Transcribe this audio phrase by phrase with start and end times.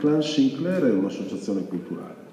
[0.00, 2.28] clan Sinclair è un'associazione culturale.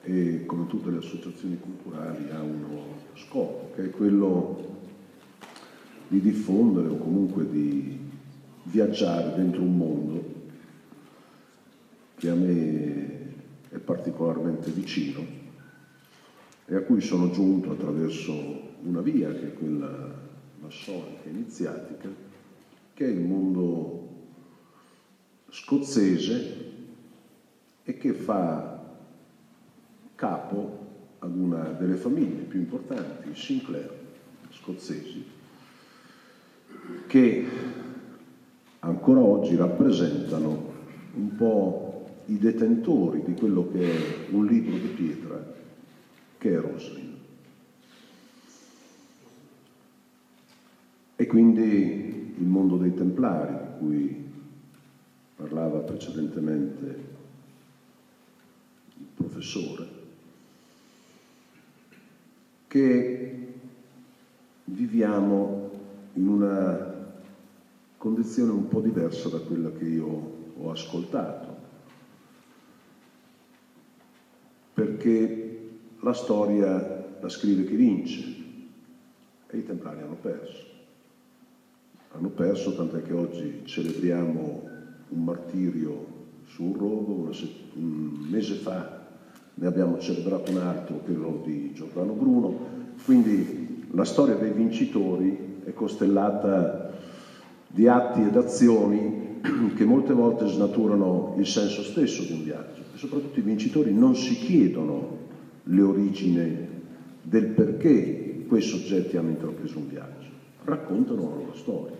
[0.00, 4.78] E come tutte le associazioni culturali ha uno scopo che è quello
[6.08, 7.98] di diffondere o comunque di
[8.62, 10.34] viaggiare dentro un mondo
[12.14, 13.34] che a me
[13.68, 15.22] è particolarmente vicino
[16.64, 18.32] e a cui sono giunto attraverso
[18.84, 20.14] una via che è quella
[20.60, 22.08] massonica iniziatica,
[22.94, 24.05] che è il mondo
[25.48, 26.64] scozzese
[27.82, 28.84] e che fa
[30.14, 30.84] capo
[31.20, 33.92] ad una delle famiglie più importanti, i Sinclair,
[34.50, 35.24] scozzesi,
[37.06, 37.46] che
[38.80, 40.74] ancora oggi rappresentano
[41.14, 45.54] un po' i detentori di quello che è un libro di pietra
[46.38, 47.14] che è Roslin.
[51.18, 54.25] E quindi il mondo dei Templari, di cui
[55.36, 57.14] parlava precedentemente
[58.98, 59.88] il professore,
[62.66, 63.54] che
[64.64, 65.70] viviamo
[66.14, 66.94] in una
[67.96, 71.56] condizione un po' diversa da quella che io ho ascoltato
[74.76, 75.68] perché
[76.00, 78.44] la storia la scrive chi vince
[79.48, 80.64] e i templari hanno perso.
[82.12, 84.75] Hanno perso tant'è che oggi celebriamo
[85.08, 86.14] un martirio
[86.46, 87.30] su un rogo,
[87.74, 89.04] un mese fa
[89.54, 92.54] ne abbiamo celebrato un altro, quello di Giordano Bruno,
[93.04, 96.92] quindi la storia dei vincitori è costellata
[97.66, 99.40] di atti ed azioni
[99.74, 104.14] che molte volte snaturano il senso stesso di un viaggio e soprattutto i vincitori non
[104.14, 105.24] si chiedono
[105.64, 106.68] le origini
[107.22, 110.28] del perché quei soggetti hanno intrapreso un viaggio,
[110.64, 111.96] raccontano la loro storia.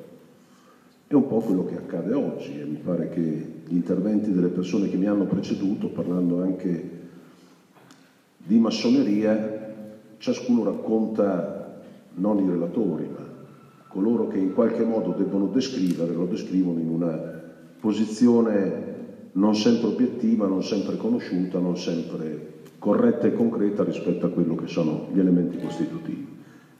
[1.08, 3.20] È un po' quello che accade oggi e mi pare che
[3.64, 6.90] gli interventi delle persone che mi hanno preceduto, parlando anche
[8.38, 9.72] di massoneria,
[10.18, 11.80] ciascuno racconta
[12.14, 13.24] non i relatori, ma
[13.86, 17.16] coloro che in qualche modo debbono descrivere, lo descrivono in una
[17.78, 18.94] posizione
[19.32, 24.66] non sempre obiettiva, non sempre conosciuta, non sempre corretta e concreta rispetto a quello che
[24.66, 26.26] sono gli elementi costitutivi.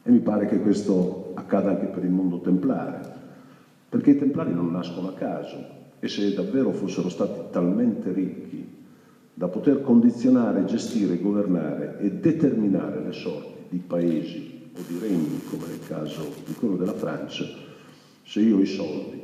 [0.03, 3.16] E mi pare che questo accada anche per il mondo templare,
[3.89, 8.75] perché i templari non nascono a caso e se davvero fossero stati talmente ricchi
[9.33, 15.67] da poter condizionare, gestire, governare e determinare le sorti di paesi o di regni, come
[15.67, 17.45] nel caso di quello della Francia,
[18.23, 19.21] se io ho i soldi,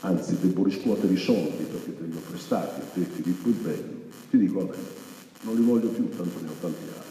[0.00, 3.98] anzi devo riscuotere i soldi perché te li ho prestati a te Filippo il Bello,
[4.28, 4.76] ti dico vabbè,
[5.42, 7.08] non li voglio più, tanto ne ho tanti altri.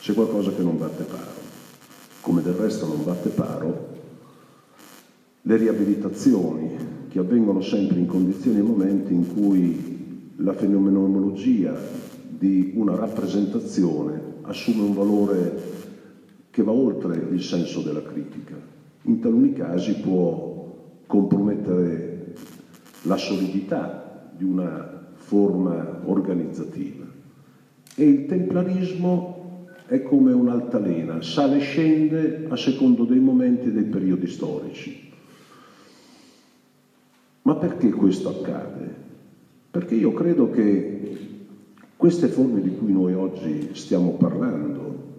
[0.00, 1.40] C'è qualcosa che non batte paro,
[2.20, 4.01] come del resto non batte paro
[5.44, 6.76] le riabilitazioni
[7.08, 11.76] che avvengono sempre in condizioni e momenti in cui la fenomenologia
[12.28, 15.62] di una rappresentazione assume un valore
[16.50, 18.56] che va oltre il senso della critica.
[19.02, 22.34] In taluni casi può compromettere
[23.02, 27.04] la solidità di una forma organizzativa.
[27.94, 33.84] E il templarismo è come un'altalena, sale e scende a secondo dei momenti e dei
[33.84, 35.10] periodi storici.
[37.42, 38.94] Ma perché questo accade?
[39.70, 41.28] Perché io credo che
[41.96, 45.10] queste forme di cui noi oggi stiamo parlando,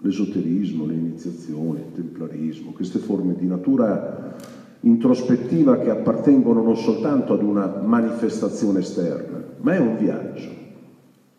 [0.00, 4.36] l'esoterismo, l'iniziazione, il templarismo, queste forme di natura
[4.80, 10.50] introspettiva che appartengono non soltanto ad una manifestazione esterna, ma è un viaggio.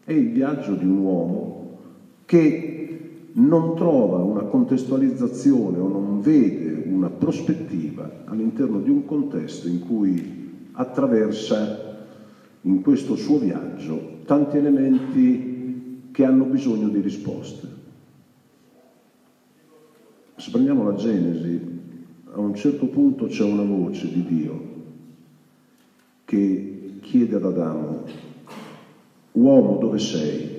[0.03, 1.78] È il viaggio di un uomo
[2.25, 2.69] che
[3.34, 10.67] non trova una contestualizzazione o non vede una prospettiva all'interno di un contesto in cui
[10.73, 11.97] attraversa
[12.61, 17.67] in questo suo viaggio tanti elementi che hanno bisogno di risposte.
[20.35, 21.78] Se prendiamo la Genesi,
[22.34, 24.63] a un certo punto c'è una voce di Dio
[26.25, 28.03] che chiede ad Adamo,
[29.31, 30.59] uomo dove sei?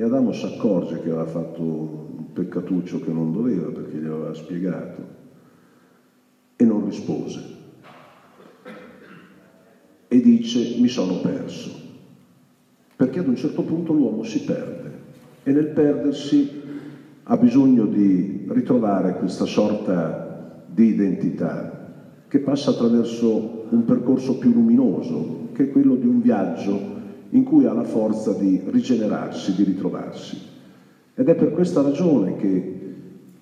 [0.00, 4.32] E Adamo si accorge che aveva fatto un peccatuccio che non doveva perché gli aveva
[4.32, 5.06] spiegato
[6.56, 7.42] e non rispose.
[10.08, 11.78] E dice mi sono perso
[12.96, 14.98] perché ad un certo punto l'uomo si perde
[15.42, 16.48] e nel perdersi
[17.24, 25.48] ha bisogno di ritrovare questa sorta di identità che passa attraverso un percorso più luminoso,
[25.52, 26.99] che è quello di un viaggio
[27.30, 30.38] in cui ha la forza di rigenerarsi, di ritrovarsi.
[31.14, 32.78] Ed è per questa ragione che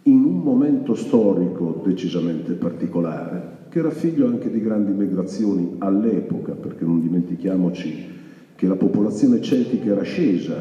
[0.02, 6.84] in un momento storico decisamente particolare, che era figlio anche di grandi migrazioni all'epoca, perché
[6.84, 8.16] non dimentichiamoci
[8.56, 10.56] che la popolazione celtica era scesa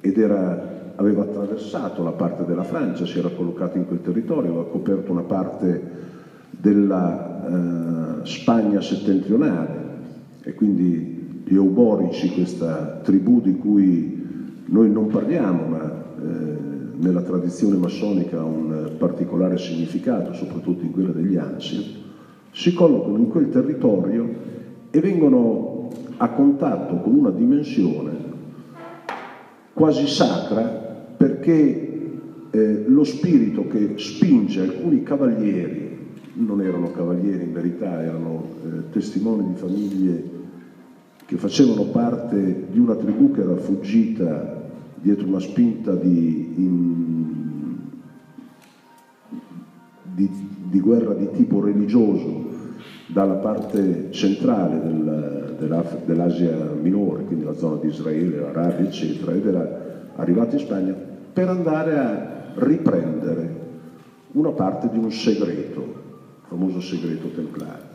[0.00, 4.66] ed era, aveva attraversato la parte della Francia, si era collocato in quel territorio, aveva
[4.66, 5.82] coperto una parte
[6.50, 9.86] della eh, Spagna settentrionale
[10.42, 11.17] e quindi
[11.48, 16.58] gli Euborici, questa tribù di cui noi non parliamo, ma eh,
[16.96, 22.04] nella tradizione massonica ha un particolare significato, soprattutto in quella degli Ansi,
[22.50, 24.28] si collocano in quel territorio
[24.90, 28.26] e vengono a contatto con una dimensione
[29.72, 30.64] quasi sacra
[31.16, 32.10] perché
[32.50, 35.96] eh, lo spirito che spinge alcuni cavalieri,
[36.34, 40.37] non erano cavalieri in verità, erano eh, testimoni di famiglie
[41.28, 44.62] che facevano parte di una tribù che era fuggita
[44.94, 47.76] dietro una spinta di, in,
[50.14, 50.30] di,
[50.70, 52.46] di guerra di tipo religioso
[53.08, 60.12] dalla parte centrale del, dell'Asia minore, quindi la zona di Israele, l'Arabia, eccetera, ed era
[60.16, 63.56] arrivato in Spagna per andare a riprendere
[64.32, 67.87] una parte di un segreto, il famoso segreto templare.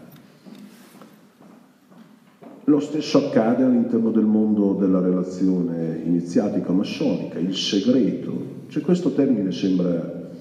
[2.65, 8.61] Lo stesso accade all'interno del mondo della relazione iniziatica massonica, il segreto.
[8.69, 10.31] Cioè questo termine sembra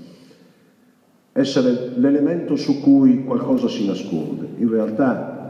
[1.32, 4.46] essere l'elemento su cui qualcosa si nasconde.
[4.58, 5.48] In realtà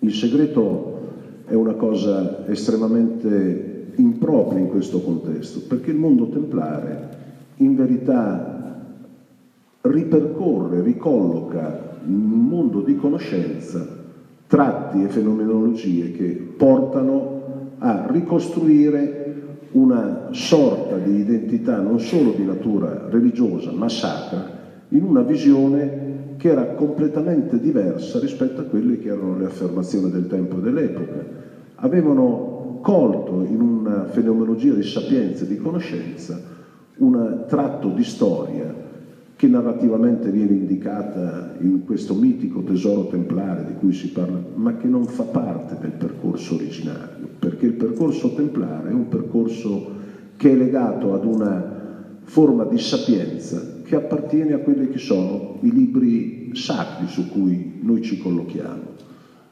[0.00, 1.10] il segreto
[1.46, 7.10] è una cosa estremamente impropria in questo contesto, perché il mondo templare
[7.58, 8.86] in verità
[9.82, 14.00] ripercorre, ricolloca un mondo di conoscenza,
[14.52, 16.26] tratti e fenomenologie che
[16.58, 25.04] portano a ricostruire una sorta di identità non solo di natura religiosa ma sacra in
[25.04, 30.58] una visione che era completamente diversa rispetto a quelle che erano le affermazioni del tempo
[30.58, 31.24] e dell'epoca.
[31.76, 36.38] Avevano colto in una fenomenologia di sapienza e di conoscenza
[36.98, 38.91] un tratto di storia
[39.42, 44.86] che narrativamente viene indicata in questo mitico tesoro templare di cui si parla, ma che
[44.86, 49.94] non fa parte del percorso originario, perché il percorso templare è un percorso
[50.36, 55.72] che è legato ad una forma di sapienza che appartiene a quelli che sono i
[55.72, 58.82] libri sacri su cui noi ci collochiamo.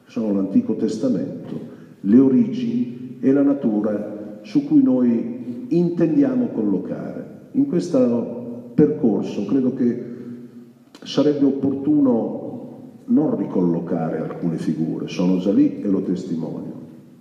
[0.06, 1.58] Sono l'Antico Testamento,
[2.02, 7.48] le origini e la natura su cui noi intendiamo collocare.
[7.54, 8.39] In questo
[8.80, 10.02] percorso credo che
[11.02, 16.72] sarebbe opportuno non ricollocare alcune figure, sono già lì e lo testimonio,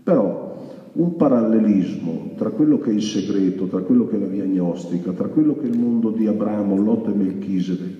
[0.02, 0.56] però
[0.94, 5.12] un parallelismo tra quello che è il segreto, tra quello che è la via gnostica,
[5.12, 7.98] tra quello che è il mondo di Abramo, Lot e Melchisedec,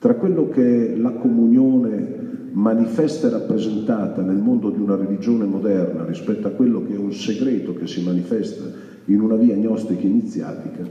[0.00, 6.04] tra quello che è la comunione manifesta e rappresentata nel mondo di una religione moderna
[6.04, 8.64] rispetto a quello che è un segreto che si manifesta
[9.04, 10.84] in una via gnostica iniziatica,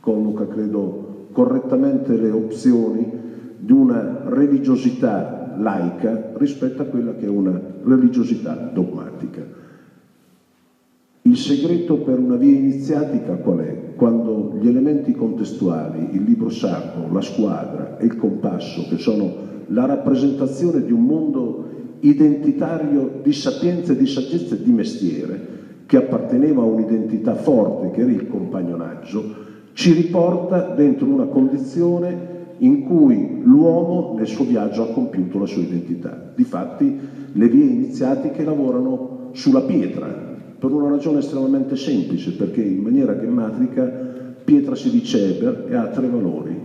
[0.00, 3.10] colloca, credo, correttamente le opzioni
[3.58, 9.60] di una religiosità laica rispetto a quella che è una religiosità dogmatica.
[11.22, 13.94] Il segreto per una via iniziatica qual è?
[13.94, 19.86] Quando gli elementi contestuali, il libro sacro, la squadra e il compasso, che sono la
[19.86, 21.68] rappresentazione di un mondo
[22.00, 25.48] identitario di sapienza, di saggezza e di mestiere,
[25.86, 32.84] che apparteneva a un'identità forte, che era il compagnonaggio, ci riporta dentro una condizione in
[32.84, 36.32] cui l'uomo nel suo viaggio ha compiuto la sua identità.
[36.34, 36.98] Difatti
[37.32, 40.06] le vie iniziatiche lavorano sulla pietra,
[40.58, 43.82] per una ragione estremamente semplice, perché in maniera gemmatrica
[44.44, 46.56] pietra si dice Eber e ha tre valori,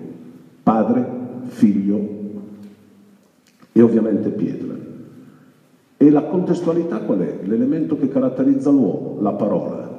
[0.62, 1.06] padre,
[1.46, 2.16] figlio
[3.72, 4.76] e ovviamente pietra.
[5.98, 7.40] E la contestualità qual è?
[7.44, 9.97] L'elemento che caratterizza l'uomo, la parola.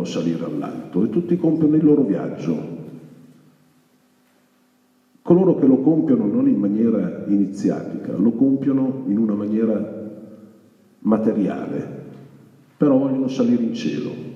[0.00, 2.78] Vogliono salire all'alto e tutti compiono il loro viaggio.
[5.22, 9.84] Coloro che lo compiono non in maniera iniziatica, lo compiono in una maniera
[11.00, 11.86] materiale,
[12.76, 14.28] però vogliono salire in cielo.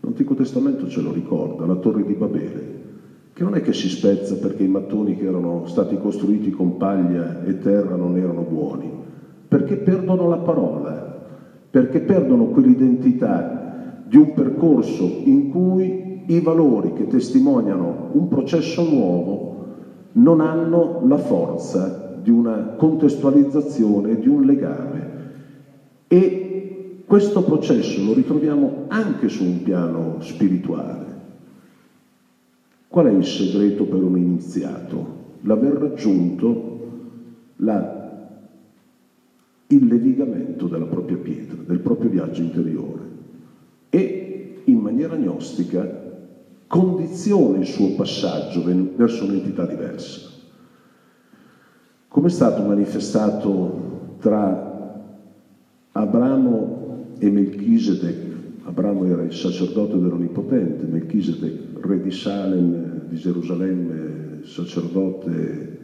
[0.00, 2.80] L'Antico Testamento ce lo ricorda, la torre di Babele,
[3.34, 7.42] che non è che si spezza perché i mattoni che erano stati costruiti con paglia
[7.42, 8.90] e terra non erano buoni,
[9.46, 11.20] perché perdono la parola,
[11.70, 13.61] perché perdono quell'identità
[14.12, 19.64] di un percorso in cui i valori che testimoniano un processo nuovo
[20.12, 25.10] non hanno la forza di una contestualizzazione, di un legame
[26.08, 31.06] e questo processo lo ritroviamo anche su un piano spirituale.
[32.88, 35.20] Qual è il segreto per un iniziato?
[35.40, 36.80] L'aver raggiunto
[37.56, 38.28] la,
[39.68, 43.01] il levigamento della propria pietra, del proprio viaggio interiore
[45.12, 46.00] maniera gnostica
[46.66, 48.64] condiziona il suo passaggio
[48.96, 50.30] verso un'entità diversa.
[52.08, 55.00] Come è stato manifestato tra
[55.92, 58.30] Abramo e Melchisedec?
[58.64, 65.78] Abramo era il sacerdote dell'Onnipotente, Melchisedec, re di Salem, di Gerusalemme, sacerdote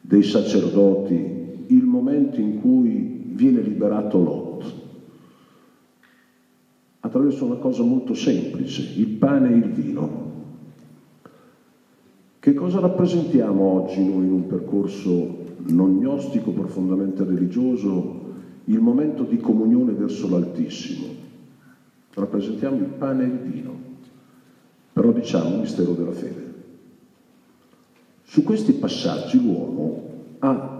[0.00, 4.43] dei sacerdoti, il momento in cui viene liberato Lot
[7.14, 10.32] attraverso una cosa molto semplice, il pane e il vino.
[12.40, 18.32] Che cosa rappresentiamo oggi noi in un percorso non gnostico, profondamente religioso,
[18.64, 21.06] il momento di comunione verso l'Altissimo?
[22.14, 23.78] Rappresentiamo il pane e il vino,
[24.92, 26.52] però diciamo il mistero della fede.
[28.22, 30.02] Su questi passaggi l'uomo
[30.40, 30.73] ha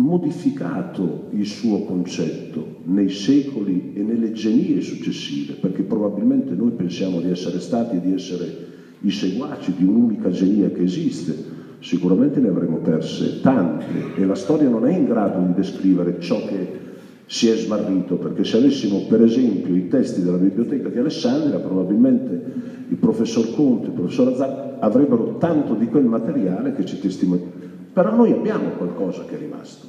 [0.00, 7.30] modificato il suo concetto nei secoli e nelle genie successive, perché probabilmente noi pensiamo di
[7.30, 8.68] essere stati e di essere
[9.02, 14.68] i seguaci di un'unica genia che esiste, sicuramente ne avremo perse tante e la storia
[14.68, 16.88] non è in grado di descrivere ciò che
[17.26, 22.42] si è smarrito, perché se avessimo per esempio i testi della biblioteca di Alessandria, probabilmente
[22.88, 28.14] il professor Conte, il professor Azzar avrebbero tanto di quel materiale che ci testimoniano però
[28.14, 29.86] noi abbiamo qualcosa che è rimasto.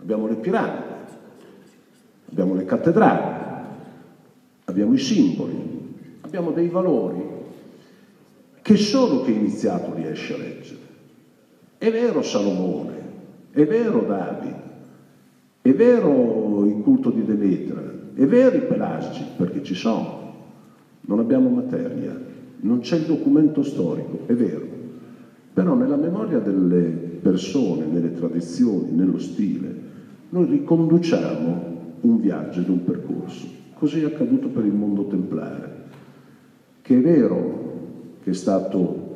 [0.00, 0.82] Abbiamo le piramidi,
[2.30, 3.42] abbiamo le cattedrali,
[4.64, 5.56] abbiamo i simboli,
[6.20, 7.22] abbiamo dei valori
[8.60, 10.80] che solo chi è iniziato riesce a leggere.
[11.78, 13.02] È vero Salomone,
[13.50, 14.62] è vero Davide,
[15.62, 17.82] è vero il culto di Demetra,
[18.14, 20.32] è vero i pelagi, perché ci sono.
[21.02, 22.18] Non abbiamo materia,
[22.60, 24.66] non c'è il documento storico, è vero.
[25.52, 29.74] Però nella memoria delle persone, nelle tradizioni, nello stile,
[30.28, 33.46] noi riconduciamo un viaggio ed un percorso.
[33.72, 35.84] Così è accaduto per il mondo templare,
[36.82, 37.62] che è vero
[38.22, 39.12] che è stato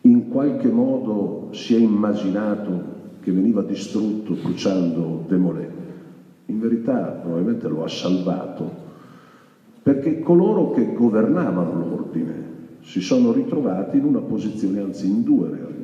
[0.00, 5.68] in qualche modo si è immaginato che veniva distrutto bruciando Demolè.
[6.46, 8.80] In verità probabilmente lo ha salvato
[9.80, 12.50] perché coloro che governavano l'ordine
[12.80, 15.81] si sono ritrovati in una posizione, anzi in due realtà.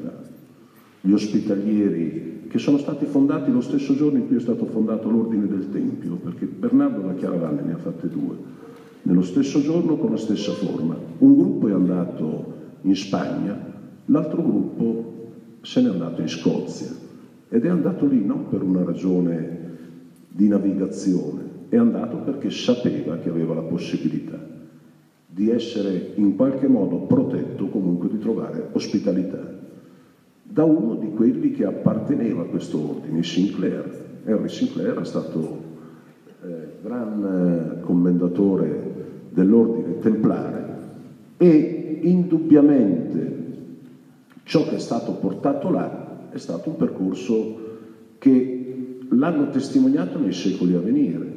[1.09, 5.47] Gli ospitalieri che sono stati fondati lo stesso giorno in cui è stato fondato l'Ordine
[5.47, 8.37] del Tempio, perché Bernardo da Chiaravalle ne ha fatte due,
[9.05, 10.95] nello stesso giorno con la stessa forma.
[11.21, 13.59] Un gruppo è andato in Spagna,
[14.05, 15.15] l'altro gruppo
[15.63, 16.95] se n'è andato in Scozia.
[17.49, 19.61] Ed è andato lì non per una ragione
[20.29, 24.39] di navigazione, è andato perché sapeva che aveva la possibilità
[25.27, 29.58] di essere in qualche modo protetto, comunque di trovare ospitalità,
[30.59, 34.23] da uno di quelli che apparteneva a questo ordine, Sinclair.
[34.25, 35.63] Henry Sinclair è stato
[36.43, 36.49] eh,
[36.83, 40.77] gran eh, commendatore dell'ordine templare
[41.37, 43.45] e indubbiamente
[44.43, 47.57] ciò che è stato portato là è stato un percorso
[48.19, 51.33] che l'hanno testimoniato nei secoli a venire.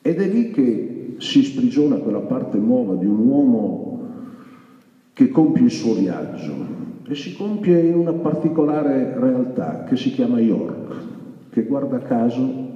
[0.00, 4.10] Ed è lì che si sprigiona quella parte nuova di un uomo
[5.12, 6.82] che compie il suo viaggio
[7.12, 12.70] e si compie in una particolare realtà che si chiama York, che guarda caso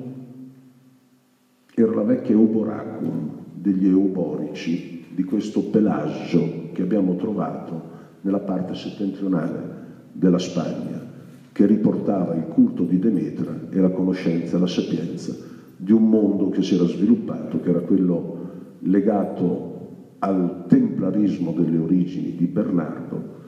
[1.74, 9.84] era la vecchia Euboracum degli Euborici, di questo pelaggio che abbiamo trovato nella parte settentrionale
[10.12, 11.02] della Spagna,
[11.50, 15.34] che riportava il culto di Demetra e la conoscenza e la sapienza
[15.74, 18.36] di un mondo che si era sviluppato, che era quello
[18.80, 19.72] legato
[20.18, 23.44] al templarismo delle origini di Bernardo,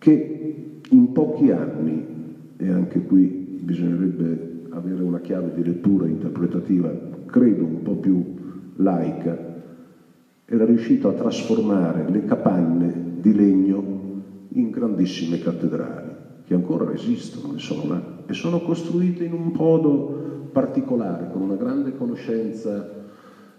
[0.00, 2.02] che in pochi anni,
[2.56, 6.90] e anche qui bisognerebbe avere una chiave di lettura interpretativa,
[7.26, 8.24] credo un po' più
[8.76, 9.36] laica,
[10.46, 13.98] era riuscito a trasformare le capanne di legno
[14.48, 16.10] in grandissime cattedrali,
[16.46, 21.56] che ancora esistono e sono là, e sono costruite in un modo particolare, con una
[21.56, 22.88] grande conoscenza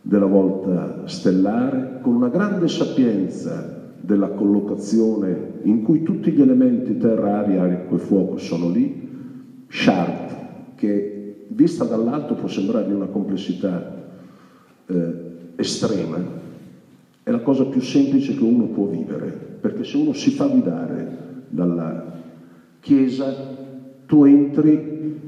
[0.02, 7.40] della volta stellare, con una grande sapienza della collocazione in cui tutti gli elementi terra,
[7.40, 9.10] aria, acqua e fuoco sono lì,
[9.68, 14.10] Shard, che vista dall'alto può sembrare di una complessità
[14.88, 15.14] eh,
[15.56, 16.18] estrema,
[17.24, 19.30] è la cosa più semplice che uno può vivere,
[19.62, 22.20] perché se uno si fa guidare dalla
[22.80, 23.32] Chiesa,
[24.08, 25.20] tu entri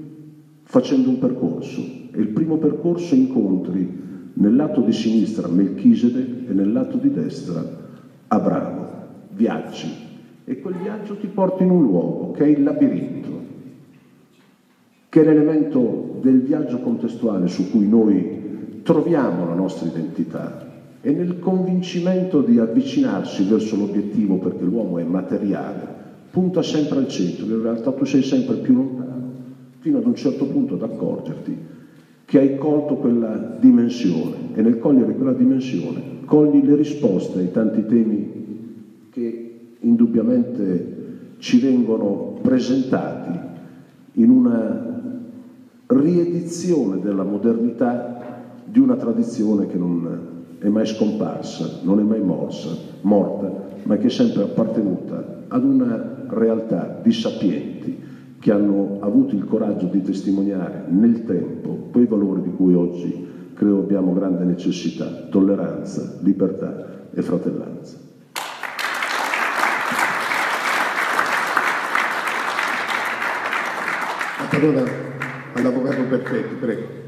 [0.63, 4.01] facendo un percorso e il primo percorso incontri
[4.34, 7.83] nel lato di sinistra Melchisede e nel lato di destra
[8.34, 8.92] Abramo.
[9.36, 9.92] Viaggi
[10.44, 13.52] e quel viaggio ti porta in un luogo che è il labirinto.
[15.10, 20.72] che è l'elemento del viaggio contestuale su cui noi troviamo la nostra identità
[21.02, 25.88] e nel convincimento di avvicinarsi verso l'obiettivo perché l'uomo è materiale,
[26.32, 29.32] punta sempre al centro, in realtà tu sei sempre più lontano,
[29.78, 31.58] fino ad un certo punto ad accorgerti
[32.25, 37.86] che hai colto quella dimensione e nel cogliere quella dimensione cogli le risposte ai tanti
[37.86, 38.42] temi
[39.10, 41.01] che indubbiamente
[41.38, 43.38] ci vengono presentati
[44.13, 45.01] in una
[45.88, 52.70] riedizione della modernità di una tradizione che non è mai scomparsa, non è mai morsa,
[53.01, 53.51] morta,
[53.84, 58.00] ma che è sempre appartenuta ad una realtà di sapienti
[58.39, 63.23] che hanno avuto il coraggio di testimoniare nel tempo quei valori di cui oggi
[63.54, 67.98] credo abbiamo grande necessità, tolleranza, libertà e fratellanza.
[74.40, 74.84] La parola
[75.54, 77.03] all'avvocato Perfetti, prego.